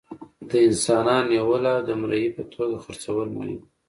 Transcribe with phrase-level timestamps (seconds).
[0.49, 3.63] د انسانانو نیول او د مري په توګه خرڅول مهم وو.